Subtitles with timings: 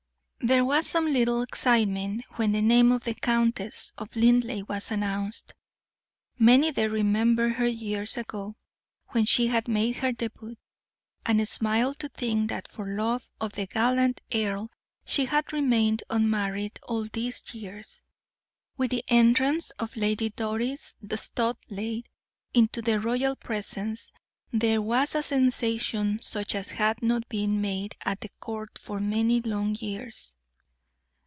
[0.43, 5.53] There was some little excitement when the name of the Countess of Linleigh was announced.
[6.39, 8.55] Many there remembered her years ago,
[9.09, 10.55] when she had made her debut,
[11.27, 14.71] and smiled to think that for love of the gallant earl
[15.05, 18.01] she had remained unmarried all these years.
[18.77, 22.01] With the entrance of Lady Doris Studleigh
[22.51, 24.11] into the royal presence,
[24.53, 29.39] there was a sensation such as had not been made at the court for many
[29.43, 30.35] long years.